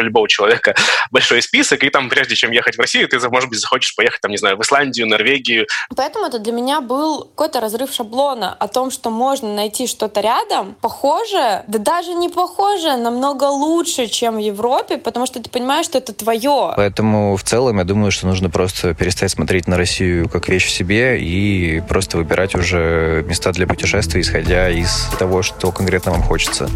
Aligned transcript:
у 0.00 0.04
любого 0.04 0.28
человека, 0.28 0.74
большой 1.10 1.42
список, 1.42 1.84
и 1.84 1.90
там, 1.90 2.08
прежде 2.08 2.34
чем 2.34 2.50
ехать 2.50 2.76
в 2.76 2.80
Россию, 2.80 3.08
ты, 3.08 3.18
может 3.28 3.48
быть, 3.48 3.60
захочешь 3.60 3.94
поехать, 3.94 4.20
там, 4.20 4.30
не 4.30 4.36
знаю, 4.36 4.56
в 4.56 4.62
Исландию, 4.62 5.06
Норвегию. 5.06 5.66
Поэтому 5.94 6.26
это 6.26 6.38
для 6.38 6.52
меня 6.52 6.80
был 6.80 7.24
какой-то 7.24 7.60
разрыв 7.60 7.92
шаблона 7.92 8.54
о 8.54 8.68
том, 8.68 8.90
что 8.90 9.10
можно 9.10 9.54
найти 9.54 9.86
что-то 9.86 10.20
рядом, 10.20 10.74
похожее, 10.80 11.64
да 11.66 11.78
даже 11.78 12.14
не 12.14 12.28
похожее, 12.28 12.96
намного 12.96 13.44
лучше, 13.44 14.06
чем 14.06 14.36
в 14.36 14.38
Европе, 14.38 14.98
потому 14.98 15.26
что 15.26 15.42
ты 15.42 15.50
понимаешь, 15.50 15.86
что 15.86 15.98
это 15.98 16.12
твое. 16.12 16.72
Поэтому 16.76 17.36
в 17.36 17.42
целом 17.42 17.78
я 17.78 17.84
думаю, 17.84 18.10
что 18.10 18.26
нужно 18.26 18.50
просто 18.50 18.94
перестать 18.94 19.30
смотреть 19.30 19.66
на 19.66 19.76
Россию 19.76 20.28
как 20.28 20.48
вещь 20.48 20.66
в 20.66 20.70
себе 20.70 21.20
и 21.20 21.80
просто 21.88 22.16
выбирать 22.16 22.54
уже 22.54 23.24
места 23.26 23.52
для 23.52 23.66
путешествий, 23.66 24.22
исходя 24.22 24.68
из 24.70 25.08
того, 25.18 25.42
что 25.42 25.72
конкретно 25.72 26.12
вам 26.12 26.22
хочется. 26.22 26.68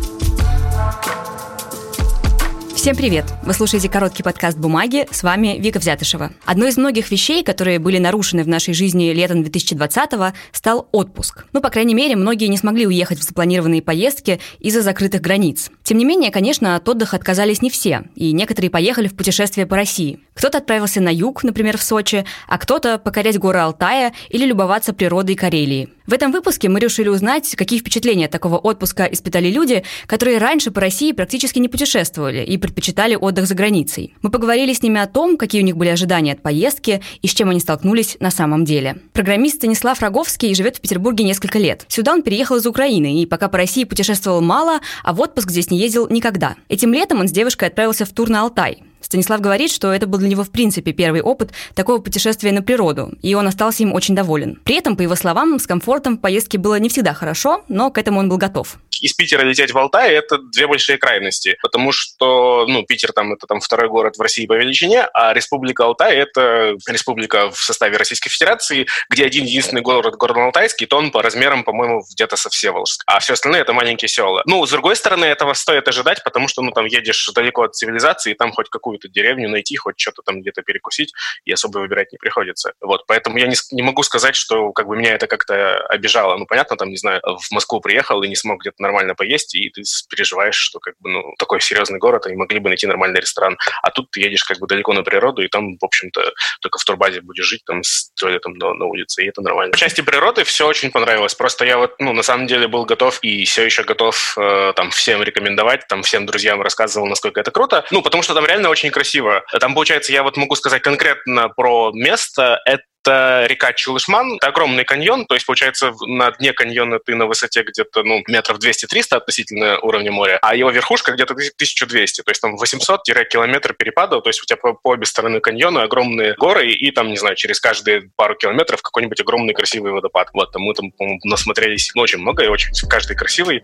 Всем 2.85 2.97
привет! 2.97 3.25
Вы 3.43 3.55
слушаете 3.55 3.89
короткий 3.89 4.23
подкаст 4.23 4.59
«Бумаги». 4.59 5.09
С 5.11 5.23
вами 5.23 5.57
Вика 5.59 5.79
Взятышева. 5.79 6.33
Одной 6.45 6.69
из 6.69 6.77
многих 6.77 7.11
вещей, 7.11 7.43
которые 7.43 7.79
были 7.79 7.97
нарушены 7.97 8.45
в 8.45 8.47
нашей 8.47 8.75
жизни 8.75 9.11
летом 9.15 9.41
2020-го, 9.41 10.37
стал 10.53 10.87
отпуск. 10.93 11.47
Ну, 11.55 11.63
по 11.63 11.71
крайней 11.71 11.95
мере, 11.95 12.15
многие 12.15 12.45
не 12.49 12.59
смогли 12.59 12.87
уехать 12.87 13.21
в 13.21 13.23
запланированные 13.23 13.81
поездки 13.81 14.39
из-за 14.59 14.83
закрытых 14.83 15.23
границ. 15.23 15.71
Тем 15.83 15.97
не 15.97 16.05
менее, 16.05 16.31
конечно, 16.31 16.77
от 16.77 16.87
отдыха 16.87 17.17
отказались 17.17 17.63
не 17.63 17.71
все, 17.71 18.03
и 18.17 18.33
некоторые 18.33 18.69
поехали 18.69 19.09
в 19.09 19.17
путешествие 19.17 19.65
по 19.67 19.77
России. 19.77 20.21
Кто-то 20.35 20.59
отправился 20.59 21.01
на 21.01 21.09
юг, 21.09 21.43
например, 21.43 21.79
в 21.79 21.83
Сочи, 21.83 22.27
а 22.49 22.59
кто-то 22.59 22.99
покорять 22.99 23.39
горы 23.39 23.61
Алтая 23.61 24.13
или 24.29 24.45
любоваться 24.45 24.93
природой 24.93 25.37
Карелии. 25.37 25.89
В 26.07 26.13
этом 26.13 26.33
выпуске 26.33 26.69
мы 26.69 26.81
решили 26.81 27.09
узнать, 27.09 27.57
какие 27.57 27.79
впечатления 27.79 28.29
такого 28.29 28.59
отпуска 28.59 29.05
испытали 29.05 29.49
люди, 29.49 29.85
которые 30.07 30.37
раньше 30.37 30.71
по 30.71 30.83
России 30.83 31.13
практически 31.13 31.59
не 31.59 31.69
путешествовали 31.69 32.45
и 32.45 32.59
предпочитали 32.59 33.15
отдых 33.15 33.47
за 33.47 33.55
границей. 33.55 34.15
Мы 34.21 34.31
поговорили 34.31 34.75
с 34.75 34.83
ними 34.83 35.01
о 35.01 35.07
том, 35.07 35.39
какие 35.39 35.63
у 35.63 35.65
них 35.65 35.79
были 35.79 35.89
ожидания 35.89 36.33
от 36.33 36.43
поездки 36.43 37.01
и 37.23 37.27
с 37.27 37.33
чем 37.33 37.49
они 37.49 37.59
столкнулись 37.59 38.19
на 38.21 38.31
самом 38.31 38.67
деле. 38.67 38.99
Программист 39.15 39.57
Станислав 39.57 40.01
Роговский 40.03 40.55
живет 40.55 40.77
в 40.77 40.83
Петербурге 40.83 41.25
несколько 41.25 41.59
лет. 41.59 41.87
Сюда 41.89 42.13
он 42.13 42.23
переехал 42.23 42.57
из 42.57 42.67
Украины 42.67 43.23
и 43.23 43.25
пока 43.25 43.49
по 43.49 43.57
России 43.57 43.85
путешествовал 43.85 44.43
мало, 44.43 44.81
а 45.05 45.15
в 45.15 45.21
отпуск 45.23 45.51
здесь 45.51 45.71
не 45.71 45.79
ездил 45.79 46.07
никогда. 46.11 46.57
Этим 46.69 46.93
летом 46.93 47.21
он 47.21 47.29
с 47.29 47.33
девушкой 47.33 47.69
отправился 47.69 48.05
в 48.05 48.11
тур 48.11 48.29
на 48.29 48.43
Алтай. 48.43 48.83
Станислав 49.15 49.41
говорит, 49.41 49.71
что 49.71 49.93
это 49.93 50.09
был 50.09 50.19
для 50.19 50.29
него 50.29 50.43
в 50.43 50.51
принципе 50.51 50.93
первый 50.93 51.23
опыт 51.23 51.53
такого 51.75 51.99
путешествия 51.99 52.51
на 52.51 52.63
природу, 52.63 53.13
и 53.23 53.33
он 53.37 53.47
остался 53.47 53.85
им 53.85 53.93
очень 53.93 54.17
доволен. 54.17 54.61
При 54.65 54.75
этом, 54.75 54.97
по 54.97 55.03
его 55.03 55.15
словам, 55.15 55.61
с 55.61 55.69
комфортом 55.69 56.17
в 56.17 56.21
поездке 56.21 56.59
было 56.59 56.81
не 56.81 56.89
всегда 56.89 57.15
хорошо, 57.15 57.63
но 57.69 57.93
к 57.93 57.99
этому 57.99 58.19
он 58.19 58.29
был 58.29 58.39
готов 58.39 58.77
из 59.05 59.13
Питера 59.13 59.43
лететь 59.43 59.73
в 59.73 59.79
Алтай– 59.79 60.13
это 60.15 60.39
две 60.39 60.67
большие 60.67 60.97
крайности, 60.97 61.57
потому 61.63 61.93
что, 61.93 62.67
ну, 62.67 62.85
Питер 62.85 63.13
там 63.13 63.35
это 63.35 63.47
там 63.47 63.61
второй 63.61 63.89
город 63.89 64.17
в 64.17 64.21
России 64.21 64.47
по 64.47 64.55
величине, 64.55 65.03
а 65.13 65.35
Республика 65.35 65.85
Алтай– 65.85 66.17
это 66.17 66.77
республика 66.89 67.51
в 67.51 67.59
составе 67.59 67.99
Российской 67.99 68.31
Федерации, 68.31 68.87
где 69.11 69.27
один 69.27 69.45
единственный 69.45 69.83
город, 69.83 70.15
город 70.17 70.39
Алтайский, 70.39 70.87
то 70.87 70.97
он 70.97 71.11
по 71.11 71.23
размерам, 71.23 71.65
по-моему, 71.65 72.03
где-то 72.13 72.37
со 72.37 72.49
Всеволожск, 72.49 73.03
а 73.07 73.21
все 73.21 73.35
остальные– 73.35 73.61
это 73.63 73.75
маленькие 73.75 74.09
села. 74.09 74.43
Ну, 74.47 74.65
с 74.67 74.71
другой 74.71 74.97
стороны, 74.97 75.27
этого 75.27 75.53
стоит 75.53 75.87
ожидать, 75.87 76.23
потому 76.25 76.49
что, 76.49 76.63
ну, 76.63 76.71
там 76.71 76.87
едешь 76.87 77.31
далеко 77.35 77.65
от 77.65 77.75
цивилизации, 77.75 78.33
и 78.33 78.35
там 78.35 78.53
хоть 78.53 78.71
какую-то 78.71 79.04
деревню 79.13 79.49
найти, 79.49 79.77
хоть 79.77 79.99
что-то 79.99 80.23
там 80.23 80.41
где-то 80.41 80.63
перекусить, 80.63 81.13
и 81.45 81.53
особо 81.53 81.79
выбирать 81.79 82.13
не 82.13 82.19
приходится. 82.19 82.73
Вот, 82.81 83.07
поэтому 83.07 83.39
я 83.39 83.47
не, 83.47 83.57
не 83.73 83.83
могу 83.83 84.03
сказать, 84.03 84.37
что 84.37 84.73
как 84.73 84.87
бы 84.87 84.97
меня 84.97 85.15
это 85.15 85.27
как-то 85.27 85.79
обижало. 85.87 86.37
Ну, 86.37 86.47
понятно, 86.47 86.77
там, 86.77 86.91
не 86.91 86.97
знаю, 86.97 87.21
в 87.23 87.51
Москву 87.53 87.81
приехал 87.81 88.23
и 88.23 88.29
не 88.29 88.37
смог 88.37 88.61
где-то 88.61 88.83
нормально 88.83 89.15
поесть, 89.15 89.55
и 89.55 89.71
ты 89.71 89.83
переживаешь, 90.09 90.57
что 90.57 90.79
как 90.79 90.95
бы, 91.01 91.11
ну, 91.11 91.35
такой 91.39 91.61
серьезный 91.61 91.99
город, 91.99 92.27
и 92.27 92.35
могли 92.35 92.59
бы 92.59 92.69
найти 92.69 92.87
нормальный 92.87 93.21
ресторан. 93.21 93.59
А 93.83 93.91
тут 93.91 94.11
ты 94.11 94.21
едешь 94.21 94.45
как 94.45 94.59
бы 94.59 94.67
далеко 94.67 94.93
на 94.93 95.03
природу, 95.03 95.43
и 95.43 95.49
там, 95.49 95.77
в 95.79 95.85
общем-то, 95.85 96.33
только 96.61 96.79
в 96.79 96.85
турбазе 96.85 97.21
будешь 97.21 97.45
жить, 97.45 97.65
там, 97.65 97.83
с 97.83 98.11
туалетом 98.15 98.55
на, 98.55 98.75
на 98.75 98.85
улице, 98.87 99.25
и 99.25 99.29
это 99.29 99.41
нормально. 99.41 99.75
В 99.75 99.79
части 99.79 100.01
природы 100.01 100.45
все 100.45 100.67
очень 100.67 100.91
понравилось. 100.91 101.35
Просто 101.35 101.65
я 101.65 101.79
вот, 101.79 101.95
ну, 101.99 102.13
на 102.13 102.23
самом 102.23 102.47
деле 102.47 102.69
был 102.69 102.85
готов 102.85 103.19
и 103.23 103.45
все 103.45 103.65
еще 103.65 103.83
готов 103.85 104.37
э, 104.39 104.73
там 104.77 104.91
всем 104.91 105.23
рекомендовать, 105.23 105.87
там 105.89 106.03
всем 106.03 106.27
друзьям 106.27 106.63
рассказывал, 106.63 107.07
насколько 107.07 107.41
это 107.41 107.51
круто. 107.51 107.85
Ну, 107.91 108.03
потому 108.03 108.23
что 108.23 108.35
там 108.35 108.47
реально 108.47 108.69
очень 108.69 108.84
красиво. 108.91 109.45
Там, 109.61 109.75
получается, 109.75 110.13
я 110.13 110.23
вот 110.23 110.37
могу 110.37 110.55
сказать 110.57 110.83
конкретно 110.83 111.49
про 111.49 111.91
место. 111.93 112.61
Это 112.65 112.85
это 113.05 113.47
река 113.47 113.73
Чулышман, 113.73 114.37
это 114.37 114.49
огромный 114.49 114.85
каньон, 114.85 115.27
то 115.27 115.35
есть, 115.35 115.47
получается, 115.47 115.93
на 116.07 116.31
дне 116.33 116.53
каньона 116.53 116.99
ты 116.99 117.15
на 117.15 117.27
высоте 117.27 117.63
где-то, 117.63 118.03
ну, 118.03 118.23
метров 118.29 118.59
200-300 118.59 119.17
относительно 119.17 119.79
уровня 119.81 120.11
моря, 120.11 120.39
а 120.41 120.55
его 120.55 120.71
верхушка 120.71 121.13
где-то 121.13 121.35
1200, 121.35 122.23
то 122.23 122.31
есть 122.31 122.41
там 122.41 122.57
800-километр 122.57 123.75
перепадов, 123.75 124.23
то 124.23 124.31
есть 124.31 124.43
у 124.43 124.47
тебя 124.47 124.57
по, 124.57 124.79
обе 124.85 125.05
стороны 125.07 125.41
каньона 125.41 125.83
огромные 125.83 126.35
горы, 126.35 126.71
и 126.73 126.91
там, 126.91 127.09
не 127.09 127.17
знаю, 127.17 127.37
через 127.37 127.61
каждые 127.61 128.11
пару 128.17 128.37
километров 128.37 128.81
какой-нибудь 128.81 129.21
огромный 129.21 129.55
красивый 129.55 129.93
водопад. 129.93 130.31
Вот, 130.33 130.53
там 130.53 130.63
мы 130.63 130.75
там, 130.75 130.91
по-моему, 130.93 131.21
насмотрелись 131.25 131.91
ну, 131.95 132.03
очень 132.03 132.19
много, 132.19 132.45
и 132.45 132.49
очень 132.49 132.71
каждый 132.89 133.17
красивый. 133.17 133.63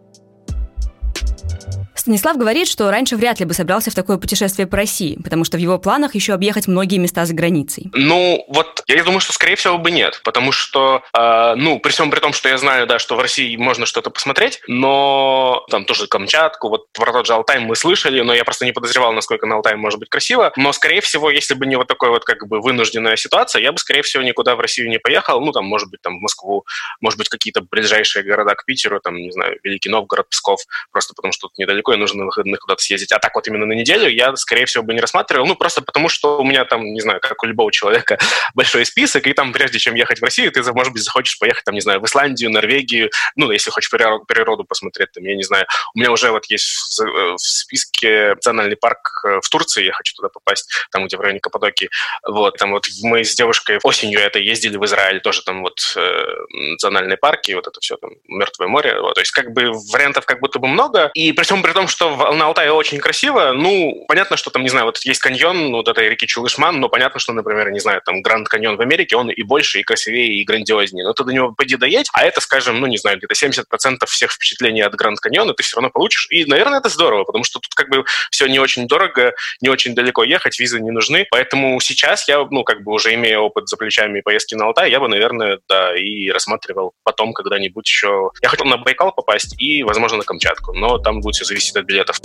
Станислав 1.95 2.37
говорит, 2.37 2.69
что 2.69 2.91
раньше 2.91 3.17
вряд 3.17 3.41
ли 3.41 3.47
бы 3.47 3.55
собрался 3.55 3.91
в 3.91 3.95
такое 3.95 4.17
путешествие 4.17 4.67
по 4.67 4.77
России, 4.77 5.19
потому 5.23 5.45
что 5.45 5.57
в 5.57 5.61
его 5.61 5.79
планах 5.79 6.15
еще 6.15 6.33
объехать 6.33 6.67
многие 6.67 6.99
места 6.99 7.25
за 7.27 7.35
границей. 7.35 7.91
Ну, 7.93 8.45
вот 8.49 8.83
я 8.87 9.03
думаю, 9.05 9.21
что 9.21 9.33
скорее 9.33 9.57
всего 9.57 9.79
бы 9.79 9.91
нет, 9.91 10.21
потому 10.25 10.53
что, 10.53 11.03
э, 11.13 11.55
ну, 11.57 11.79
при 11.79 11.91
всем 11.91 12.11
при 12.11 12.21
том, 12.21 12.33
что 12.33 12.49
я 12.49 12.59
знаю, 12.59 12.87
да, 12.87 12.99
что 12.99 13.17
в 13.17 13.21
России 13.21 13.57
можно 13.57 13.87
что-то 13.87 14.11
посмотреть, 14.11 14.61
но 14.67 15.65
там 15.71 15.85
тоже 15.85 16.07
Камчатку, 16.07 16.69
вот 16.69 16.93
про 16.93 17.13
тот 17.13 17.27
же 17.27 17.35
Алтай 17.35 17.61
мы 17.61 17.77
слышали, 17.77 18.21
но 18.21 18.35
я 18.35 18.45
просто 18.45 18.65
не 18.65 18.73
подозревал, 18.73 19.13
насколько 19.13 19.47
на 19.47 19.57
Алтай 19.57 19.77
может 19.77 19.99
быть 19.99 20.09
красиво, 20.09 20.53
но, 20.57 20.73
скорее 20.73 21.01
всего, 21.01 21.31
если 21.31 21.55
бы 21.55 21.67
не 21.67 21.77
вот 21.77 21.87
такой 21.87 22.11
вот 22.11 22.25
как 22.25 22.47
бы 22.47 22.61
вынужденная 22.61 23.17
ситуация, 23.17 23.63
я 23.63 23.73
бы, 23.73 23.79
скорее 23.79 24.03
всего, 24.03 24.23
никуда 24.23 24.57
в 24.57 24.61
Россию 24.61 24.89
не 24.89 24.99
поехал, 24.99 25.41
ну, 25.41 25.53
там, 25.53 25.67
может 25.67 25.91
быть, 25.91 26.01
там, 26.03 26.19
в 26.19 26.23
Москву, 26.23 26.65
может 27.01 27.19
быть, 27.19 27.29
какие-то 27.29 27.63
ближайшие 27.63 28.25
города 28.25 28.55
к 28.55 28.65
Питеру, 28.65 29.01
там, 29.01 29.17
не 29.17 29.31
знаю, 29.33 29.59
Великий 29.63 29.89
Новгород, 29.89 30.29
Псков, 30.29 30.61
просто 30.91 31.15
потому 31.15 31.33
что 31.33 31.49
тут 31.49 31.59
недалеко, 31.59 31.90
такое, 31.91 31.97
нужно 31.97 32.21
на 32.21 32.25
выходных 32.27 32.61
куда-то 32.61 32.83
съездить. 32.83 33.13
А 33.13 33.19
так 33.19 33.35
вот 33.35 33.49
именно 33.49 33.67
на 33.67 33.73
неделю 33.73 34.09
я, 34.09 34.35
скорее 34.37 34.67
всего, 34.67 34.85
бы 34.85 34.95
не 34.95 35.01
рассматривал. 35.01 35.47
Ну, 35.47 35.57
просто 35.57 35.83
потому 35.83 36.09
что 36.09 36.39
у 36.39 36.45
меня 36.45 36.65
там, 36.65 36.85
не 36.85 37.01
знаю, 37.01 37.21
как 37.21 37.43
у 37.43 37.47
любого 37.47 37.73
человека, 37.73 38.19
большой 38.55 38.85
список, 38.85 39.27
и 39.27 39.33
там, 39.33 39.53
прежде 39.53 39.79
чем 39.79 39.95
ехать 39.95 40.21
в 40.21 40.25
Россию, 40.25 40.53
ты, 40.53 40.63
может 40.73 40.93
быть, 40.93 41.03
захочешь 41.03 41.39
поехать, 41.39 41.65
там, 41.65 41.75
не 41.75 41.81
знаю, 41.81 42.01
в 42.01 42.05
Исландию, 42.05 42.51
Норвегию, 42.51 43.11
ну, 43.37 43.51
если 43.51 43.71
хочешь 43.71 43.91
природу, 43.91 44.25
природу 44.25 44.65
посмотреть, 44.65 45.13
там, 45.13 45.25
я 45.25 45.35
не 45.35 45.43
знаю. 45.43 45.67
У 45.95 45.99
меня 45.99 46.13
уже 46.13 46.31
вот 46.31 46.47
есть 46.47 46.67
в, 46.99 47.35
в 47.35 47.39
списке 47.39 48.35
национальный 48.35 48.77
парк 48.77 49.25
э, 49.25 49.41
в 49.43 49.49
Турции, 49.49 49.85
я 49.85 49.93
хочу 49.93 50.15
туда 50.15 50.29
попасть, 50.29 50.71
там, 50.93 51.07
где 51.07 51.17
в 51.17 51.21
районе 51.21 51.41
Каппадокии. 51.41 51.91
Вот, 52.27 52.57
там 52.57 52.71
вот 52.71 52.87
мы 53.03 53.25
с 53.25 53.35
девушкой 53.35 53.79
осенью 53.83 54.21
это 54.21 54.39
ездили 54.39 54.77
в 54.77 54.85
Израиль, 54.85 55.21
тоже 55.21 55.43
там 55.43 55.63
вот 55.63 55.79
э, 55.97 56.25
национальные 56.73 57.17
парки, 57.17 57.53
вот 57.53 57.67
это 57.67 57.81
все 57.81 57.97
там, 57.97 58.11
Мертвое 58.29 58.69
море. 58.69 59.01
Вот, 59.01 59.15
то 59.15 59.21
есть 59.21 59.33
как 59.33 59.53
бы 59.53 59.73
вариантов 59.93 60.25
как 60.25 60.41
будто 60.41 60.59
бы 60.61 60.69
много. 60.69 61.11
И 61.15 61.33
при 61.33 61.45
всем 61.45 61.63
при 61.71 61.75
том, 61.75 61.87
что 61.87 62.33
на 62.33 62.47
Алтае 62.47 62.73
очень 62.73 62.99
красиво. 62.99 63.53
Ну, 63.53 64.05
понятно, 64.09 64.37
что 64.37 64.51
там, 64.51 64.63
не 64.63 64.69
знаю, 64.69 64.87
вот 64.87 64.99
есть 65.05 65.21
каньон 65.21 65.71
вот 65.71 65.87
этой 65.87 66.09
реки 66.09 66.27
Чулышман, 66.27 66.81
но 66.81 66.89
понятно, 66.89 67.21
что, 67.21 67.33
например, 67.33 67.71
не 67.71 67.79
знаю, 67.79 68.03
там 68.05 68.23
Гранд 68.23 68.49
Каньон 68.49 68.77
в 68.77 68.81
Америке, 68.81 69.15
он 69.15 69.31
и 69.31 69.43
больше, 69.45 69.79
и 69.79 69.85
красивее, 69.85 70.35
и 70.35 70.45
грандиознее. 70.45 71.05
Но 71.05 71.13
ты 71.13 71.23
до 71.23 71.33
него 71.33 71.53
пойди 71.53 71.77
доедь, 71.77 72.09
а 72.13 72.25
это, 72.25 72.41
скажем, 72.41 72.81
ну, 72.81 72.89
не 72.89 72.99
знаю, 72.99 73.19
где-то 73.19 73.35
70% 73.35 74.05
всех 74.07 74.33
впечатлений 74.33 74.81
от 74.81 74.97
Гранд 74.97 75.21
Каньона 75.21 75.55
ты 75.55 75.63
все 75.63 75.77
равно 75.77 75.91
получишь. 75.91 76.27
И, 76.31 76.45
наверное, 76.45 76.81
это 76.81 76.89
здорово, 76.89 77.23
потому 77.23 77.45
что 77.45 77.61
тут 77.61 77.73
как 77.75 77.89
бы 77.89 78.05
все 78.33 78.49
не 78.49 78.59
очень 78.59 78.89
дорого, 78.89 79.33
не 79.61 79.69
очень 79.69 79.95
далеко 79.95 80.25
ехать, 80.25 80.59
визы 80.59 80.81
не 80.81 80.91
нужны. 80.91 81.25
Поэтому 81.31 81.81
сейчас 81.81 82.27
я, 82.27 82.45
ну, 82.51 82.65
как 82.65 82.83
бы 82.83 82.93
уже 82.93 83.15
имея 83.15 83.39
опыт 83.39 83.69
за 83.69 83.77
плечами 83.77 84.23
поездки 84.23 84.57
на 84.57 84.65
Алтай, 84.65 84.91
я 84.91 84.99
бы, 84.99 85.07
наверное, 85.07 85.61
да, 85.69 85.97
и 85.97 86.31
рассматривал 86.31 86.95
потом 87.05 87.33
когда-нибудь 87.33 87.87
еще... 87.87 88.31
Я 88.43 88.49
хотел 88.49 88.67
на 88.67 88.77
Байкал 88.77 89.13
попасть 89.13 89.55
и, 89.61 89.85
возможно, 89.85 90.19
на 90.19 90.25
Камчатку, 90.25 90.73
но 90.73 90.99
там 90.99 91.21
будет 91.21 91.37
все 91.37 91.45
зависеть 91.45 91.60
от 91.77 91.87
билетов. 91.87 92.21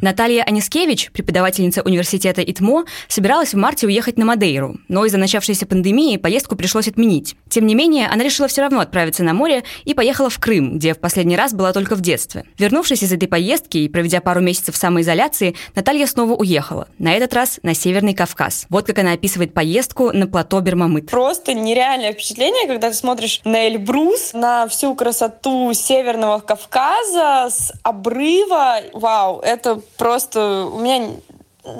Наталья 0.00 0.44
Анискевич, 0.44 1.10
преподавательница 1.12 1.82
университета 1.82 2.42
ИТМО, 2.42 2.84
собиралась 3.06 3.52
в 3.52 3.56
марте 3.58 3.86
уехать 3.86 4.16
на 4.16 4.24
Мадейру, 4.24 4.78
но 4.88 5.04
из-за 5.04 5.18
начавшейся 5.18 5.66
пандемии 5.66 6.16
поездку 6.16 6.56
пришлось 6.56 6.88
отменить. 6.88 7.36
Тем 7.50 7.66
не 7.66 7.74
менее, 7.74 8.06
она 8.06 8.24
решила 8.24 8.48
все 8.48 8.62
равно 8.62 8.80
отправиться 8.80 9.22
на 9.22 9.34
море 9.34 9.62
и 9.84 9.92
поехала 9.92 10.30
в 10.30 10.38
Крым, 10.38 10.78
где 10.78 10.94
в 10.94 10.98
последний 10.98 11.36
раз 11.36 11.52
была 11.52 11.74
только 11.74 11.96
в 11.96 12.00
детстве. 12.00 12.44
Вернувшись 12.58 13.02
из 13.02 13.12
этой 13.12 13.28
поездки 13.28 13.76
и 13.76 13.88
проведя 13.88 14.22
пару 14.22 14.40
месяцев 14.40 14.74
самоизоляции, 14.74 15.54
Наталья 15.74 16.06
снова 16.06 16.34
уехала, 16.34 16.88
на 16.98 17.12
этот 17.12 17.34
раз 17.34 17.60
на 17.62 17.74
Северный 17.74 18.14
Кавказ. 18.14 18.66
Вот 18.70 18.86
как 18.86 18.98
она 18.98 19.12
описывает 19.12 19.52
поездку 19.52 20.12
на 20.12 20.26
плато 20.26 20.60
Бермамыт. 20.60 21.10
Просто 21.10 21.52
нереальное 21.52 22.14
впечатление, 22.14 22.66
когда 22.66 22.88
ты 22.88 22.96
смотришь 22.96 23.42
на 23.44 23.68
Эльбрус, 23.68 24.32
на 24.32 24.66
всю 24.68 24.94
красоту 24.94 25.74
Северного 25.74 26.38
Кавказа 26.38 27.48
с 27.50 27.72
обрыва. 27.82 28.78
Вау, 28.94 29.40
это 29.40 29.82
просто 29.96 30.68
у 30.72 30.78
меня 30.78 31.10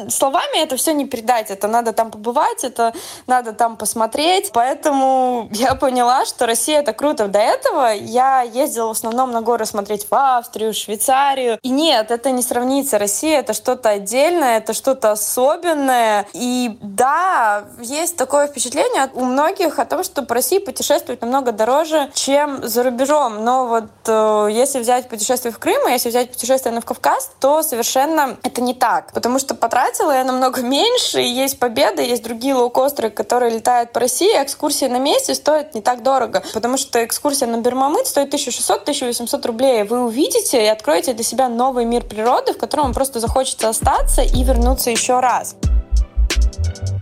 словами 0.09 0.63
это 0.63 0.77
все 0.77 0.93
не 0.93 1.07
передать. 1.07 1.51
Это 1.51 1.69
надо 1.69 1.93
там 1.93 2.11
побывать, 2.11 2.65
это 2.65 2.93
надо 3.27 3.53
там 3.53 3.77
посмотреть. 3.77 4.51
Поэтому 4.53 5.49
я 5.53 5.75
поняла, 5.75 6.25
что 6.27 6.47
Россия 6.47 6.81
это 6.81 6.93
круто. 6.93 7.29
До 7.29 7.39
этого 7.39 7.93
я 7.93 8.43
ездила 8.43 8.89
в 8.89 8.91
основном 8.93 9.31
на 9.33 9.43
горы 9.43 9.67
смотреть 9.67 10.07
в 10.11 10.15
Австрию, 10.15 10.75
Швейцарию. 10.75 11.59
И 11.63 11.71
нет, 11.71 12.11
это 12.11 12.31
не 12.31 12.43
сравнится. 12.43 12.99
Россия 12.99 13.41
это 13.41 13.53
что-то 13.53 13.91
отдельное, 13.91 14.59
это 14.59 14.73
что-то 14.73 15.13
особенное. 15.13 16.27
И 16.33 16.79
да, 16.81 17.65
есть 17.81 18.17
такое 18.17 18.47
впечатление 18.47 19.11
у 19.15 19.25
многих 19.25 19.79
о 19.79 19.85
том, 19.85 20.05
что 20.05 20.23
по 20.23 20.35
России 20.35 20.59
путешествовать 20.59 21.23
намного 21.23 21.53
дороже, 21.53 22.11
чем 22.15 22.67
за 22.67 22.83
рубежом. 22.83 23.45
Но 23.45 23.67
вот 23.67 23.91
э, 24.07 24.49
если 24.51 24.81
взять 24.81 25.09
путешествие 25.09 25.53
в 25.53 25.59
Крым, 25.59 25.89
если 25.89 26.09
взять 26.09 26.31
путешествие 26.31 26.75
на 26.75 26.83
Кавказ, 26.83 27.31
то 27.41 27.63
совершенно 27.63 28.37
это 28.43 28.61
не 28.61 28.75
так. 28.75 29.13
Потому 29.13 29.39
что 29.39 29.55
потратила 29.71 30.11
я 30.11 30.25
намного 30.25 30.63
меньше, 30.63 31.23
и 31.23 31.29
есть 31.29 31.61
победы, 31.61 32.03
есть 32.03 32.25
другие 32.25 32.55
лоукостеры, 32.55 33.09
которые 33.09 33.55
летают 33.55 33.93
по 33.93 34.01
России, 34.01 34.31
экскурсия 34.43 34.89
на 34.89 34.99
месте 34.99 35.33
стоит 35.33 35.75
не 35.75 35.81
так 35.81 36.03
дорого, 36.03 36.43
потому 36.53 36.77
что 36.77 37.05
экскурсия 37.05 37.47
на 37.47 37.59
Бермамыт 37.59 38.09
стоит 38.09 38.35
1600-1800 38.35 39.47
рублей. 39.47 39.85
Вы 39.85 40.05
увидите 40.05 40.65
и 40.65 40.67
откроете 40.67 41.13
для 41.13 41.23
себя 41.23 41.49
новый 41.49 41.85
мир 41.85 42.03
природы, 42.03 42.53
в 42.53 42.59
котором 42.59 42.87
вам 42.87 42.95
просто 42.95 43.21
захочется 43.21 43.69
остаться 43.69 44.23
и 44.23 44.43
вернуться 44.43 44.91
еще 44.91 45.21
раз. 45.21 45.55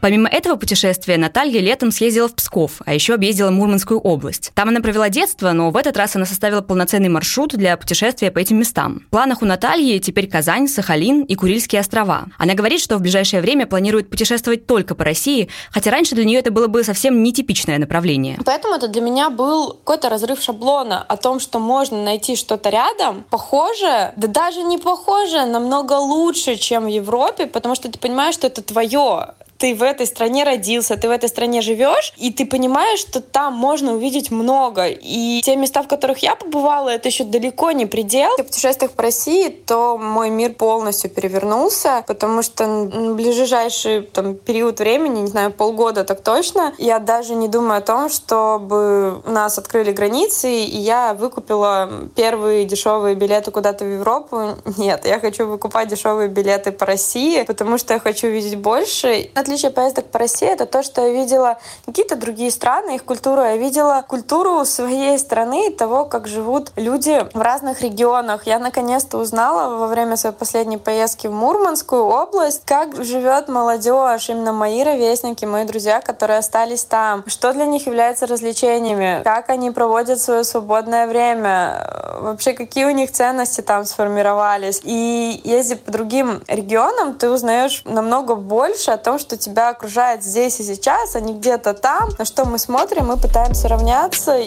Помимо 0.00 0.28
этого 0.28 0.56
путешествия, 0.56 1.16
Наталья 1.16 1.60
летом 1.60 1.90
съездила 1.90 2.28
в 2.28 2.34
Псков, 2.34 2.80
а 2.86 2.94
еще 2.94 3.14
объездила 3.14 3.50
Мурманскую 3.50 3.98
область. 3.98 4.52
Там 4.54 4.68
она 4.68 4.80
провела 4.80 5.08
детство, 5.08 5.50
но 5.52 5.70
в 5.70 5.76
этот 5.76 5.96
раз 5.96 6.14
она 6.14 6.24
составила 6.24 6.60
полноценный 6.60 7.08
маршрут 7.08 7.50
для 7.50 7.76
путешествия 7.76 8.30
по 8.30 8.38
этим 8.38 8.58
местам. 8.58 9.02
В 9.08 9.10
планах 9.10 9.42
у 9.42 9.44
Натальи 9.44 9.98
теперь 9.98 10.28
Казань, 10.28 10.68
Сахалин 10.68 11.22
и 11.22 11.34
Курильские 11.34 11.80
острова. 11.80 12.26
Она 12.38 12.54
говорит, 12.54 12.80
что 12.80 12.96
в 12.96 13.00
ближайшее 13.00 13.42
время 13.42 13.66
планирует 13.66 14.08
путешествовать 14.08 14.66
только 14.66 14.94
по 14.94 15.04
России, 15.04 15.48
хотя 15.70 15.90
раньше 15.90 16.14
для 16.14 16.24
нее 16.24 16.38
это 16.38 16.52
было 16.52 16.68
бы 16.68 16.84
совсем 16.84 17.22
нетипичное 17.22 17.78
направление. 17.78 18.38
Поэтому 18.44 18.74
это 18.74 18.86
для 18.86 19.00
меня 19.00 19.30
был 19.30 19.72
какой-то 19.72 20.08
разрыв 20.10 20.40
шаблона 20.40 21.02
о 21.02 21.16
том, 21.16 21.40
что 21.40 21.58
можно 21.58 22.02
найти 22.02 22.36
что-то 22.36 22.70
рядом, 22.70 23.24
похожее, 23.30 24.12
да 24.16 24.28
даже 24.28 24.62
не 24.62 24.78
похожее, 24.78 25.46
намного 25.46 25.94
лучше, 25.94 26.56
чем 26.56 26.84
в 26.84 26.88
Европе, 26.88 27.46
потому 27.46 27.74
что 27.74 27.90
ты 27.90 27.98
понимаешь, 27.98 28.34
что 28.34 28.46
это 28.46 28.62
твое 28.62 29.34
ты 29.58 29.74
в 29.74 29.82
этой 29.82 30.06
стране 30.06 30.44
родился, 30.44 30.96
ты 30.96 31.08
в 31.08 31.10
этой 31.10 31.28
стране 31.28 31.60
живешь, 31.60 32.14
и 32.16 32.32
ты 32.32 32.46
понимаешь, 32.46 33.00
что 33.00 33.20
там 33.20 33.54
можно 33.54 33.94
увидеть 33.94 34.30
много. 34.30 34.86
И 34.86 35.42
те 35.44 35.56
места, 35.56 35.82
в 35.82 35.88
которых 35.88 36.18
я 36.18 36.36
побывала, 36.36 36.90
это 36.90 37.08
еще 37.08 37.24
далеко 37.24 37.72
не 37.72 37.86
предел. 37.86 38.30
В 38.38 38.44
путешествиях 38.44 38.92
по 38.92 39.02
России, 39.02 39.48
то 39.48 39.98
мой 39.98 40.30
мир 40.30 40.54
полностью 40.54 41.10
перевернулся, 41.10 42.04
потому 42.06 42.42
что 42.42 42.64
в 42.66 43.14
ближайший 43.14 44.02
там, 44.02 44.36
период 44.36 44.78
времени, 44.78 45.20
не 45.20 45.26
знаю, 45.26 45.50
полгода 45.50 46.04
так 46.04 46.22
точно, 46.22 46.72
я 46.78 47.00
даже 47.00 47.34
не 47.34 47.48
думаю 47.48 47.78
о 47.78 47.82
том, 47.82 48.08
чтобы 48.08 49.22
нас 49.26 49.58
открыли 49.58 49.90
границы, 49.90 50.50
и 50.52 50.78
я 50.78 51.14
выкупила 51.14 51.90
первые 52.14 52.64
дешевые 52.64 53.16
билеты 53.16 53.50
куда-то 53.50 53.84
в 53.84 53.92
Европу. 53.92 54.56
Нет, 54.76 55.04
я 55.04 55.18
хочу 55.18 55.46
выкупать 55.46 55.88
дешевые 55.88 56.28
билеты 56.28 56.70
по 56.70 56.86
России, 56.86 57.42
потому 57.42 57.76
что 57.76 57.94
я 57.94 58.00
хочу 58.00 58.28
видеть 58.28 58.56
больше 58.56 59.30
отличие 59.48 59.70
поездок 59.70 60.06
по 60.06 60.18
России 60.18 60.46
это 60.46 60.66
то, 60.66 60.82
что 60.82 61.06
я 61.06 61.12
видела 61.12 61.58
какие-то 61.86 62.16
другие 62.16 62.50
страны, 62.50 62.96
их 62.96 63.04
культуру. 63.04 63.40
Я 63.40 63.56
видела 63.56 64.04
культуру 64.06 64.62
своей 64.66 65.18
страны 65.18 65.68
и 65.68 65.74
того, 65.74 66.04
как 66.04 66.28
живут 66.28 66.70
люди 66.76 67.26
в 67.32 67.40
разных 67.40 67.80
регионах. 67.80 68.46
Я 68.46 68.58
наконец-то 68.58 69.16
узнала 69.16 69.78
во 69.78 69.86
время 69.86 70.16
своей 70.16 70.34
последней 70.34 70.76
поездки 70.76 71.28
в 71.28 71.32
Мурманскую 71.32 72.04
область, 72.04 72.62
как 72.66 73.02
живет 73.02 73.48
молодежь, 73.48 74.28
именно 74.28 74.52
мои 74.52 74.84
ровесники, 74.84 75.46
мои 75.46 75.64
друзья, 75.64 76.02
которые 76.02 76.38
остались 76.38 76.84
там, 76.84 77.24
что 77.26 77.54
для 77.54 77.64
них 77.64 77.86
является 77.86 78.26
развлечениями, 78.26 79.22
как 79.24 79.48
они 79.48 79.70
проводят 79.70 80.20
свое 80.20 80.44
свободное 80.44 81.06
время, 81.06 82.18
вообще 82.20 82.52
какие 82.52 82.84
у 82.84 82.90
них 82.90 83.12
ценности 83.12 83.62
там 83.62 83.86
сформировались. 83.86 84.82
И 84.84 85.40
ездя 85.42 85.76
по 85.76 85.90
другим 85.90 86.42
регионам, 86.48 87.14
ты 87.14 87.30
узнаешь 87.30 87.80
намного 87.86 88.34
больше 88.34 88.90
о 88.90 88.98
том, 88.98 89.18
что 89.18 89.37
тебя 89.38 89.70
окружает 89.70 90.22
здесь 90.22 90.60
и 90.60 90.62
сейчас, 90.62 91.16
а 91.16 91.20
не 91.20 91.34
где-то 91.34 91.74
там, 91.74 92.10
на 92.18 92.24
что 92.24 92.44
мы 92.44 92.58
смотрим, 92.58 93.06
мы 93.06 93.16
пытаемся 93.16 93.68
равняться. 93.68 94.38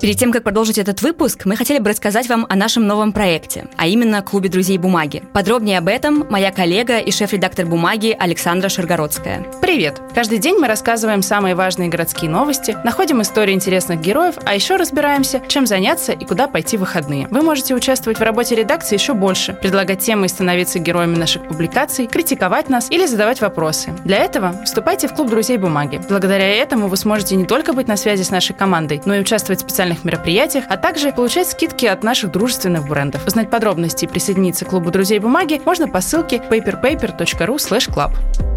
Перед 0.00 0.18
тем, 0.18 0.32
как 0.32 0.42
продолжить 0.42 0.78
этот 0.78 1.02
выпуск, 1.02 1.42
мы 1.44 1.56
хотели 1.56 1.78
бы 1.78 1.90
рассказать 1.90 2.28
вам 2.28 2.46
о 2.48 2.56
нашем 2.56 2.86
новом 2.86 3.12
проекте, 3.12 3.66
а 3.76 3.86
именно 3.86 4.22
Клубе 4.22 4.48
друзей 4.48 4.78
бумаги. 4.78 5.22
Подробнее 5.32 5.78
об 5.78 5.88
этом 5.88 6.26
моя 6.30 6.52
коллега 6.52 6.98
и 6.98 7.10
шеф-редактор 7.10 7.66
бумаги 7.66 8.16
Александра 8.18 8.68
Шаргородская. 8.68 9.46
Привет! 9.60 10.00
Каждый 10.14 10.38
день 10.38 10.56
мы 10.58 10.66
рассказываем 10.66 11.22
самые 11.22 11.54
важные 11.54 11.88
городские 11.88 12.30
новости, 12.30 12.76
находим 12.84 13.22
истории 13.22 13.52
интересных 13.52 14.00
героев, 14.00 14.34
а 14.44 14.54
еще 14.54 14.76
разбираемся, 14.76 15.42
чем 15.48 15.66
заняться 15.66 16.12
и 16.12 16.24
куда 16.24 16.46
пойти 16.46 16.76
в 16.76 16.80
выходные. 16.80 17.26
Вы 17.30 17.42
можете 17.42 17.74
участвовать 17.74 18.18
в 18.18 18.22
работе 18.22 18.54
редакции 18.54 18.94
еще 18.94 19.14
больше, 19.14 19.54
предлагать 19.54 20.00
темы 20.00 20.26
и 20.26 20.28
становиться 20.28 20.78
героями 20.78 21.16
наших 21.16 21.46
публикаций, 21.48 22.06
критиковать 22.06 22.68
нас 22.68 22.90
или 22.90 23.06
задавать 23.06 23.40
вопросы. 23.40 23.90
Для 24.04 24.18
этого 24.18 24.54
вступайте 24.64 25.08
в 25.08 25.14
Клуб 25.14 25.30
друзей 25.30 25.56
бумаги. 25.56 26.00
Благодаря 26.08 26.48
этому 26.48 26.88
вы 26.88 26.96
сможете 26.96 27.34
не 27.36 27.44
только 27.44 27.72
быть 27.72 27.88
на 27.88 27.96
связи 27.96 28.22
с 28.22 28.30
нашей 28.30 28.54
командой, 28.54 29.02
но 29.04 29.14
и 29.14 29.20
участвовать 29.20 29.64
в 29.64 29.70
специальных 29.76 30.04
мероприятиях, 30.04 30.64
а 30.70 30.78
также 30.78 31.12
получать 31.12 31.48
скидки 31.48 31.84
от 31.84 32.02
наших 32.02 32.32
дружественных 32.32 32.88
брендов. 32.88 33.26
Узнать 33.26 33.50
подробности 33.50 34.06
и 34.06 34.08
присоединиться 34.08 34.64
к 34.64 34.68
клубу 34.68 34.90
друзей 34.90 35.18
бумаги 35.18 35.60
можно 35.66 35.86
по 35.86 36.00
ссылке 36.00 36.36
paperpaper.ru 36.36 37.56
club. 37.90 38.55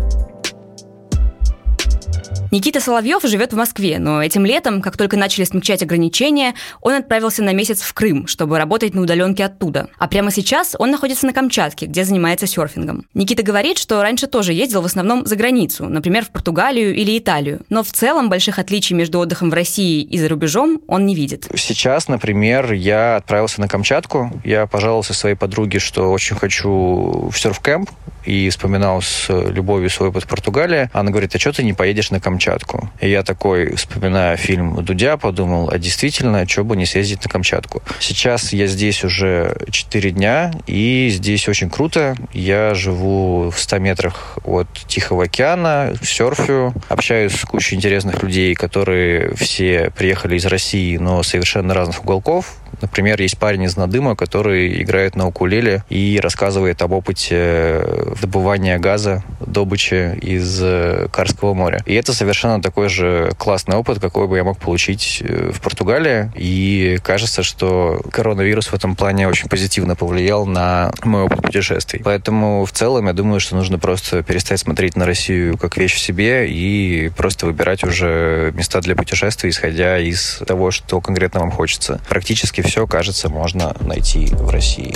Никита 2.52 2.82
Соловьев 2.82 3.22
живет 3.24 3.54
в 3.54 3.56
Москве, 3.56 4.00
но 4.00 4.24
этим 4.24 4.44
летом, 4.44 4.82
как 4.82 4.98
только 4.98 5.18
начали 5.18 5.44
смягчать 5.44 5.84
ограничения, 5.84 6.56
он 6.82 6.94
отправился 6.94 7.44
на 7.44 7.54
месяц 7.54 7.82
в 7.82 7.94
Крым, 7.94 8.26
чтобы 8.26 8.58
работать 8.58 8.96
на 8.96 9.02
удаленке 9.02 9.46
оттуда. 9.46 9.90
А 10.00 10.08
прямо 10.08 10.32
сейчас 10.32 10.76
он 10.80 10.90
находится 10.90 11.28
на 11.28 11.34
Камчатке, 11.34 11.86
где 11.86 12.04
занимается 12.04 12.48
серфингом. 12.48 13.06
Никита 13.14 13.44
говорит, 13.44 13.78
что 13.78 14.02
раньше 14.02 14.26
тоже 14.26 14.54
ездил 14.54 14.82
в 14.82 14.86
основном 14.86 15.28
за 15.28 15.36
границу, 15.36 15.86
например, 15.86 16.26
в 16.26 16.30
Португалию 16.30 16.96
или 16.96 17.20
Италию. 17.20 17.62
Но 17.70 17.84
в 17.84 17.92
целом 17.92 18.30
больших 18.30 18.58
отличий 18.58 18.96
между 18.96 19.20
отдыхом 19.20 19.52
в 19.52 19.54
России 19.54 20.02
и 20.02 20.18
за 20.18 20.28
рубежом 20.28 20.82
он 20.88 21.06
не 21.06 21.14
видит. 21.14 21.48
Сейчас, 21.54 22.08
например, 22.08 22.74
я 22.74 23.18
отправился 23.18 23.62
на 23.62 23.68
Камчатку. 23.68 24.42
Я 24.44 24.66
пожаловался 24.66 25.14
своей 25.14 25.36
подруге, 25.36 25.78
что 25.78 26.12
очень 26.12 26.36
хочу 26.36 27.30
в 27.32 27.36
серф-кэмп 27.36 27.92
и 28.26 28.50
вспоминал 28.50 29.04
с 29.04 29.28
любовью 29.30 29.92
свой 29.92 30.10
опыт 30.10 30.24
в 30.24 30.28
Португалии. 30.28 30.90
Она 30.94 31.12
говорит, 31.12 31.36
а 31.36 31.40
что 31.40 31.52
ты 31.52 31.64
не 31.64 31.74
поедешь 31.74 32.10
на 32.10 32.20
Камчатку? 32.20 32.39
Камчатку. 32.40 32.90
И 33.02 33.10
я 33.10 33.24
такой, 33.24 33.76
вспоминая 33.76 34.38
фильм 34.38 34.82
Дудя, 34.86 35.18
подумал, 35.18 35.70
а 35.70 35.78
действительно, 35.78 36.48
что 36.48 36.64
бы 36.64 36.78
не 36.78 36.86
съездить 36.86 37.22
на 37.26 37.30
Камчатку. 37.30 37.84
Сейчас 38.00 38.54
я 38.54 38.66
здесь 38.68 39.04
уже 39.04 39.58
4 39.70 40.12
дня, 40.12 40.54
и 40.66 41.10
здесь 41.12 41.50
очень 41.50 41.70
круто. 41.70 42.16
Я 42.32 42.74
живу 42.76 43.50
в 43.50 43.60
100 43.60 43.80
метрах 43.80 44.40
от 44.46 44.68
Тихого 44.88 45.26
океана, 45.26 45.94
серфю, 46.02 46.74
общаюсь 46.88 47.34
с 47.34 47.44
кучей 47.44 47.76
интересных 47.76 48.24
людей, 48.24 48.56
которые 48.56 49.36
все 49.36 49.92
приехали 49.98 50.38
из 50.38 50.46
России, 50.46 50.96
но 50.96 51.24
совершенно 51.24 51.74
разных 51.74 52.02
уголков. 52.04 52.56
Например, 52.82 53.22
есть 53.22 53.38
парень 53.38 53.64
из 53.64 53.78
Надыма, 53.78 54.16
который 54.16 54.82
играет 54.82 55.16
на 55.16 55.28
укулеле 55.28 55.84
и 55.90 56.20
рассказывает 56.22 56.82
об 56.82 56.92
опыте 56.92 57.84
добывания 58.22 58.78
газа, 58.80 59.24
добычи 59.46 60.18
из 60.22 60.60
э, 60.62 61.08
Карского 61.12 61.54
моря. 61.54 61.82
И 61.86 61.94
это 61.94 62.14
совершенно 62.14 62.62
такой 62.62 62.90
же 62.90 63.32
классный 63.38 63.76
опыт, 63.76 64.00
какой 64.00 64.28
бы 64.28 64.38
я 64.38 64.44
мог 64.44 64.58
получить 64.60 65.22
э, 65.22 65.52
в 65.52 65.62
Португалии. 65.62 66.32
И 66.36 67.00
кажется, 67.04 67.44
что 67.44 68.02
коронавирус 68.12 68.68
в 68.68 68.74
этом 68.74 68.96
плане 68.96 69.28
очень 69.28 69.50
позитивно 69.50 69.96
повлиял 69.96 70.46
на 70.46 70.92
мой 71.04 71.24
опыт 71.24 71.42
путешествий. 71.42 72.02
Поэтому 72.04 72.66
в 72.66 72.72
целом 72.72 73.08
я 73.08 73.14
думаю, 73.14 73.40
что 73.40 73.56
нужно 73.56 73.80
просто 73.80 74.24
перестать 74.24 74.60
смотреть 74.60 74.96
на 74.96 75.06
Россию 75.06 75.58
как 75.58 75.78
вещь 75.78 75.96
в 75.96 76.00
себе 76.00 76.50
и 76.50 77.10
просто 77.16 77.46
выбирать 77.46 77.84
уже 77.84 78.52
места 78.56 78.82
для 78.82 78.96
путешествий, 78.96 79.50
исходя 79.50 79.98
из 79.98 80.42
того, 80.46 80.72
что 80.72 81.02
конкретно 81.02 81.40
вам 81.42 81.52
хочется. 81.52 82.00
Практически 82.10 82.59
все, 82.62 82.88
кажется, 82.88 83.30
можно 83.30 83.76
найти 83.82 84.28
в 84.28 84.50
России. 84.50 84.94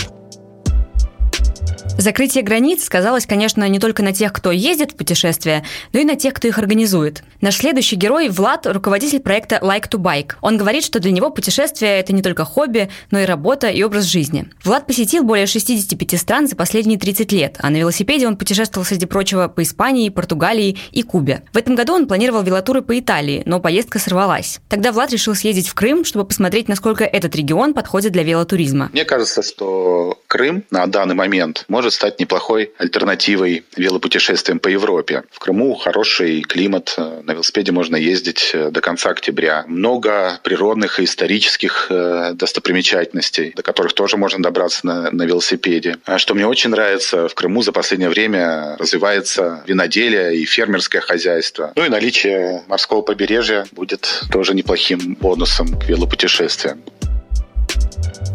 Закрытие 1.97 2.43
границ 2.43 2.83
сказалось, 2.83 3.25
конечно, 3.27 3.67
не 3.69 3.79
только 3.79 4.01
на 4.01 4.13
тех, 4.13 4.33
кто 4.33 4.51
ездит 4.51 4.91
в 4.91 4.95
путешествия, 4.95 5.63
но 5.93 5.99
и 5.99 6.03
на 6.03 6.15
тех, 6.15 6.33
кто 6.33 6.47
их 6.47 6.57
организует. 6.57 7.23
Наш 7.39 7.57
следующий 7.57 7.95
герой– 7.95 8.29
Влад, 8.29 8.65
руководитель 8.65 9.19
проекта 9.19 9.59
Like 9.61 9.89
to 9.89 9.99
Bike. 9.99 10.33
Он 10.41 10.57
говорит, 10.57 10.83
что 10.83 10.99
для 10.99 11.11
него 11.11 11.29
путешествие– 11.29 11.99
это 11.99 12.13
не 12.13 12.23
только 12.23 12.45
хобби, 12.45 12.89
но 13.11 13.19
и 13.19 13.25
работа 13.25 13.67
и 13.67 13.83
образ 13.83 14.05
жизни. 14.05 14.47
Влад 14.63 14.87
посетил 14.87 15.23
более 15.23 15.45
65 15.45 16.19
стран 16.19 16.47
за 16.47 16.55
последние 16.55 16.97
30 16.97 17.31
лет, 17.31 17.57
а 17.59 17.69
на 17.69 17.77
велосипеде 17.77 18.27
он 18.27 18.37
путешествовал, 18.37 18.85
среди 18.85 19.05
прочего, 19.05 19.47
по 19.47 19.61
Испании, 19.61 20.09
Португалии 20.09 20.77
и 20.91 21.03
Кубе. 21.03 21.43
В 21.53 21.57
этом 21.57 21.75
году 21.75 21.93
он 21.93 22.07
планировал 22.07 22.41
велотуры 22.41 22.81
по 22.81 22.97
Италии, 22.97 23.43
но 23.45 23.59
поездка 23.59 23.99
сорвалась. 23.99 24.59
Тогда 24.67 24.91
Влад 24.91 25.11
решил 25.11 25.35
съездить 25.35 25.69
в 25.69 25.75
Крым, 25.75 26.05
чтобы 26.05 26.25
посмотреть, 26.25 26.67
насколько 26.67 27.03
этот 27.03 27.35
регион 27.35 27.73
подходит 27.73 28.11
для 28.13 28.23
велотуризма. 28.23 28.89
Мне 28.91 29.05
кажется, 29.05 29.43
что 29.43 30.19
Крым 30.27 30.63
на 30.71 30.87
данный 30.87 31.15
момент 31.15 31.43
инструмент 31.43 31.65
может 31.83 31.95
стать 31.95 32.17
неплохой 32.17 32.71
альтернативой 32.77 33.65
велопутешествиям 33.75 34.59
по 34.59 34.69
Европе. 34.69 35.23
В 35.31 35.39
Крыму 35.39 35.75
хороший 35.75 36.41
климат, 36.41 36.95
на 36.97 37.33
велосипеде 37.33 37.73
можно 37.73 37.97
ездить 37.97 38.55
до 38.71 38.79
конца 38.79 39.09
октября. 39.09 39.65
Много 39.67 40.39
природных 40.43 41.01
и 41.01 41.03
исторических 41.03 41.91
достопримечательностей, 42.35 43.51
до 43.53 43.63
которых 43.63 43.91
тоже 43.91 44.15
можно 44.15 44.41
добраться 44.41 44.85
на, 44.85 45.11
на 45.11 45.23
велосипеде. 45.23 45.97
А 46.05 46.19
что 46.19 46.35
мне 46.35 46.47
очень 46.47 46.69
нравится, 46.69 47.27
в 47.27 47.35
Крыму 47.35 47.61
за 47.63 47.73
последнее 47.73 48.09
время 48.09 48.77
развивается 48.79 49.61
виноделие 49.67 50.37
и 50.37 50.45
фермерское 50.45 51.01
хозяйство. 51.01 51.73
Ну 51.75 51.83
и 51.83 51.89
наличие 51.89 52.63
морского 52.67 53.01
побережья 53.01 53.65
будет 53.73 54.21
тоже 54.31 54.53
неплохим 54.55 55.17
бонусом 55.19 55.77
к 55.77 55.83
велопутешествиям. 55.83 56.81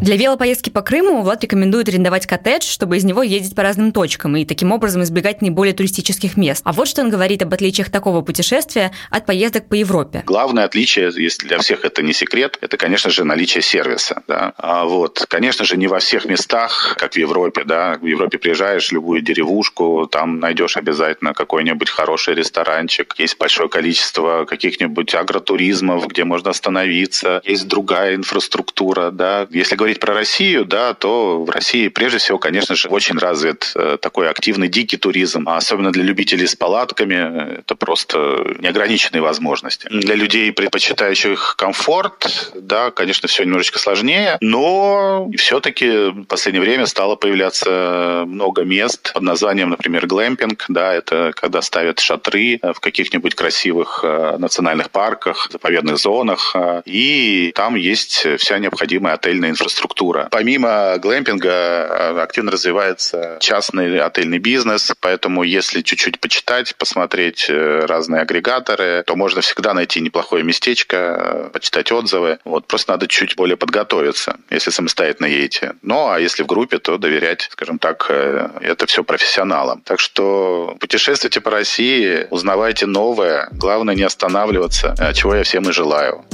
Для 0.01 0.15
велопоездки 0.15 0.69
по 0.69 0.81
Крыму 0.81 1.21
Влад 1.21 1.43
рекомендует 1.43 1.89
арендовать 1.89 2.25
коттедж, 2.25 2.63
чтобы 2.63 2.97
из 2.97 3.03
него 3.03 3.21
ездить 3.21 3.53
по 3.55 3.63
разным 3.63 3.91
точкам 3.91 4.37
и 4.37 4.45
таким 4.45 4.71
образом 4.71 5.03
избегать 5.03 5.41
наиболее 5.41 5.73
туристических 5.73 6.37
мест. 6.37 6.61
А 6.63 6.71
вот 6.71 6.87
что 6.87 7.01
он 7.01 7.09
говорит 7.09 7.41
об 7.41 7.53
отличиях 7.53 7.89
такого 7.89 8.21
путешествия 8.21 8.91
от 9.09 9.25
поездок 9.25 9.67
по 9.67 9.73
Европе. 9.73 10.23
Главное 10.25 10.63
отличие, 10.63 11.11
если 11.15 11.47
для 11.47 11.59
всех 11.59 11.83
это 11.83 12.01
не 12.01 12.13
секрет, 12.13 12.57
это, 12.61 12.77
конечно 12.77 13.09
же, 13.09 13.25
наличие 13.25 13.61
сервиса. 13.61 14.23
Да? 14.27 14.53
А 14.57 14.85
вот, 14.85 15.25
конечно 15.27 15.65
же, 15.65 15.75
не 15.75 15.87
во 15.87 15.99
всех 15.99 16.25
местах, 16.25 16.95
как 16.97 17.13
в 17.13 17.17
Европе. 17.17 17.63
Да? 17.65 17.97
В 18.01 18.05
Европе 18.05 18.37
приезжаешь 18.37 18.89
в 18.89 18.91
любую 18.93 19.21
деревушку, 19.21 20.07
там 20.09 20.39
найдешь 20.39 20.77
обязательно 20.77 21.33
какой-нибудь 21.33 21.89
хороший 21.89 22.35
ресторанчик. 22.35 23.15
Есть 23.17 23.37
большое 23.37 23.67
количество 23.67 24.45
каких-нибудь 24.45 25.13
агротуризмов, 25.13 26.07
где 26.07 26.23
можно 26.23 26.51
остановиться. 26.51 27.41
Есть 27.43 27.67
другая 27.67 28.15
инфраструктура. 28.15 29.11
Да? 29.11 29.47
Если 29.49 29.75
говорить 29.79 30.01
про 30.01 30.13
Россию, 30.13 30.65
да, 30.65 30.93
то 30.93 31.41
в 31.45 31.49
России 31.49 31.87
прежде 31.87 32.17
всего, 32.17 32.37
конечно 32.37 32.75
же, 32.75 32.89
очень 32.89 33.17
развит 33.17 33.71
э, 33.75 33.97
такой 34.01 34.29
активный 34.29 34.67
дикий 34.67 34.97
туризм, 34.97 35.47
а 35.47 35.55
особенно 35.55 35.91
для 35.93 36.03
любителей 36.03 36.47
с 36.47 36.55
палатками. 36.55 37.59
Это 37.59 37.75
просто 37.75 38.17
неограниченные 38.59 39.21
возможности. 39.21 39.87
Для 39.89 40.15
людей, 40.15 40.51
предпочитающих 40.51 41.55
комфорт, 41.57 42.51
да, 42.55 42.91
конечно, 42.91 43.29
все 43.29 43.45
немножечко 43.45 43.79
сложнее, 43.79 44.37
но 44.41 45.29
все-таки 45.37 46.09
в 46.09 46.25
последнее 46.25 46.61
время 46.61 46.85
стало 46.85 47.15
появляться 47.15 48.25
много 48.27 48.63
мест 48.63 49.13
под 49.13 49.23
названием, 49.23 49.69
например, 49.69 50.07
глэмпинг, 50.07 50.65
да, 50.67 50.93
это 50.93 51.31
когда 51.33 51.61
ставят 51.61 52.01
шатры 52.01 52.59
в 52.61 52.81
каких-нибудь 52.81 53.33
красивых 53.33 54.01
э, 54.03 54.35
национальных 54.39 54.89
парках, 54.91 55.47
заповедных 55.49 55.97
зонах, 55.97 56.51
э, 56.53 56.81
и 56.83 57.53
там 57.55 57.75
есть 57.75 58.27
вся 58.37 58.59
необходимая 58.59 59.13
отельная 59.13 59.51
инфраструктура 59.51 59.68
инфраструктура. 59.69 60.27
Помимо 60.31 60.97
глэмпинга 60.97 61.49
э, 61.49 62.21
активно 62.21 62.51
развивается 62.51 63.37
частный 63.39 63.99
отельный 63.99 64.39
бизнес, 64.39 64.91
поэтому 64.99 65.43
если 65.43 65.81
чуть-чуть 65.81 66.19
почитать, 66.19 66.75
посмотреть 66.75 67.47
э, 67.49 67.85
разные 67.85 68.21
агрегаторы, 68.21 69.03
то 69.05 69.15
можно 69.15 69.41
всегда 69.41 69.73
найти 69.73 70.01
неплохое 70.01 70.43
местечко, 70.43 70.97
э, 70.97 71.49
почитать 71.53 71.91
отзывы. 71.91 72.39
Вот 72.45 72.67
просто 72.67 72.93
надо 72.93 73.07
чуть 73.07 73.35
более 73.35 73.57
подготовиться, 73.57 74.37
если 74.49 74.71
самостоятельно 74.71 75.27
едете. 75.27 75.73
Ну, 75.81 76.09
а 76.09 76.19
если 76.19 76.43
в 76.43 76.47
группе, 76.47 76.79
то 76.79 76.97
доверять, 76.97 77.49
скажем 77.51 77.79
так, 77.79 78.09
это 78.09 78.85
все 78.87 79.03
профессионалам. 79.03 79.81
Так 79.81 79.99
что 79.99 80.75
путешествуйте 80.79 81.41
по 81.41 81.51
России, 81.51 82.27
узнавайте 82.31 82.85
новое, 82.85 83.47
главное 83.51 83.95
не 83.95 84.03
останавливаться, 84.03 84.95
чего 85.13 85.35
я 85.35 85.43
всем 85.43 85.69
и 85.69 85.71
желаю. 85.71 86.25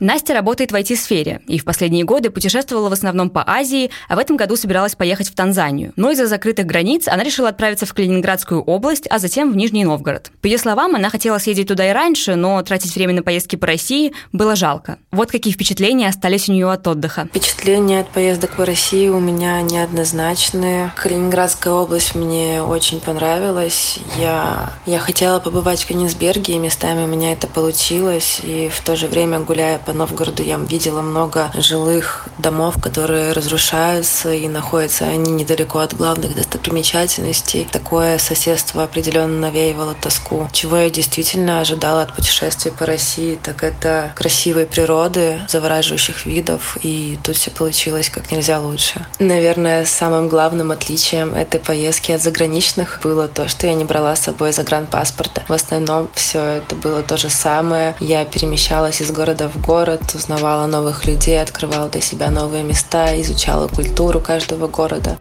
Настя 0.00 0.34
работает 0.34 0.72
в 0.72 0.74
IT-сфере 0.74 1.40
и 1.46 1.58
в 1.58 1.64
последние 1.64 2.04
годы 2.04 2.30
путешествовала 2.30 2.88
в 2.88 2.92
основном 2.92 3.30
по 3.30 3.44
Азии, 3.46 3.90
а 4.08 4.16
в 4.16 4.18
этом 4.18 4.36
году 4.36 4.56
собиралась 4.56 4.96
поехать 4.96 5.28
в 5.28 5.34
Танзанию. 5.34 5.92
Но 5.96 6.10
из-за 6.10 6.26
закрытых 6.26 6.66
границ 6.66 7.06
она 7.06 7.22
решила 7.22 7.50
отправиться 7.50 7.86
в 7.86 7.94
Калининградскую 7.94 8.62
область, 8.62 9.06
а 9.08 9.18
затем 9.18 9.52
в 9.52 9.56
Нижний 9.56 9.84
Новгород. 9.84 10.32
По 10.40 10.46
ее 10.46 10.58
словам, 10.58 10.96
она 10.96 11.10
хотела 11.10 11.38
съездить 11.38 11.68
туда 11.68 11.88
и 11.88 11.92
раньше, 11.92 12.34
но 12.34 12.60
тратить 12.62 12.94
время 12.96 13.14
на 13.14 13.22
поездки 13.22 13.56
по 13.56 13.66
России 13.66 14.12
было 14.32 14.56
жалко. 14.56 14.98
Вот 15.12 15.30
какие 15.30 15.52
впечатления 15.52 16.08
остались 16.08 16.48
у 16.48 16.52
нее 16.52 16.70
от 16.70 16.86
отдыха. 16.88 17.26
Впечатления 17.26 18.00
от 18.00 18.08
поездок 18.08 18.56
по 18.56 18.66
России 18.66 19.08
у 19.08 19.20
меня 19.20 19.62
неоднозначные. 19.62 20.92
Калининградская 20.96 21.72
область 21.72 22.14
мне 22.16 22.62
очень 22.62 23.00
понравилась. 23.00 23.98
Я, 24.18 24.72
я 24.86 24.98
хотела 24.98 25.38
побывать 25.38 25.82
в 25.82 25.86
Кенигсберге, 25.86 26.54
и 26.54 26.58
местами 26.58 27.04
у 27.04 27.06
меня 27.06 27.32
это 27.32 27.46
получилось. 27.46 28.40
И 28.42 28.68
в 28.68 28.80
то 28.80 28.96
же 28.96 29.06
время, 29.06 29.38
гуляя 29.40 29.78
по 29.84 29.92
Новгороду 29.92 30.42
я 30.42 30.56
видела 30.56 31.02
много 31.02 31.50
жилых 31.54 32.26
домов, 32.38 32.76
которые 32.80 33.32
разрушаются 33.32 34.32
и 34.32 34.48
находятся 34.48 35.04
они 35.04 35.32
недалеко 35.32 35.80
от 35.80 35.94
главных 35.94 36.34
достопримечательностей. 36.34 37.68
Такое 37.70 38.18
соседство 38.18 38.84
определенно 38.84 39.38
навеивало 39.38 39.94
тоску. 39.94 40.48
Чего 40.52 40.78
я 40.78 40.90
действительно 40.90 41.60
ожидала 41.60 42.02
от 42.02 42.14
путешествий 42.14 42.72
по 42.72 42.86
России, 42.86 43.38
так 43.42 43.62
это 43.62 44.12
красивой 44.14 44.66
природы, 44.66 45.40
завораживающих 45.48 46.26
видов, 46.26 46.78
и 46.82 47.18
тут 47.22 47.36
все 47.36 47.50
получилось 47.50 48.08
как 48.08 48.30
нельзя 48.30 48.60
лучше. 48.60 49.06
Наверное, 49.18 49.84
самым 49.84 50.28
главным 50.28 50.70
отличием 50.70 51.34
этой 51.34 51.60
поездки 51.60 52.12
от 52.12 52.22
заграничных 52.22 53.00
было 53.02 53.28
то, 53.28 53.48
что 53.48 53.66
я 53.66 53.74
не 53.74 53.84
брала 53.84 54.16
с 54.16 54.20
собой 54.20 54.52
загранпаспорта. 54.52 55.42
В 55.48 55.52
основном 55.52 56.08
все 56.14 56.40
это 56.40 56.74
было 56.74 57.02
то 57.02 57.16
же 57.16 57.28
самое. 57.28 57.94
Я 58.00 58.24
перемещалась 58.24 59.00
из 59.00 59.10
города 59.10 59.48
в 59.48 59.60
город, 59.60 59.73
город, 59.74 60.14
узнавала 60.14 60.66
новых 60.68 61.04
людей, 61.04 61.42
открывала 61.42 61.88
для 61.88 62.00
себя 62.00 62.30
новые 62.30 62.62
места, 62.62 63.20
изучала 63.20 63.66
культуру 63.66 64.20
каждого 64.20 64.68
города. 64.68 65.18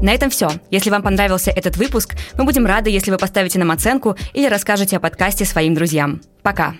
На 0.00 0.14
этом 0.14 0.30
все. 0.30 0.48
Если 0.70 0.88
вам 0.88 1.02
понравился 1.02 1.50
этот 1.50 1.76
выпуск, 1.76 2.16
мы 2.38 2.44
будем 2.44 2.64
рады, 2.64 2.88
если 2.88 3.10
вы 3.10 3.18
поставите 3.18 3.58
нам 3.58 3.70
оценку 3.70 4.16
или 4.32 4.48
расскажете 4.48 4.96
о 4.96 5.00
подкасте 5.00 5.44
своим 5.44 5.74
друзьям. 5.74 6.22
Пока! 6.42 6.74